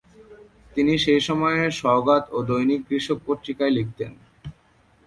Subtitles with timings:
[0.73, 4.11] তিনি সেই সময়ে সওগাত ও দৈনিক কৃষক পত্রিকায় লিখতেন।